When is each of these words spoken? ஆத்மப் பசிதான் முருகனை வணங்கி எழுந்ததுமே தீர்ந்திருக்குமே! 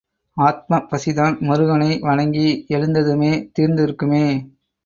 ஆத்மப் 0.37 0.87
பசிதான் 0.89 1.35
முருகனை 1.41 1.99
வணங்கி 1.99 2.47
எழுந்ததுமே 2.69 3.31
தீர்ந்திருக்குமே! 3.59 4.25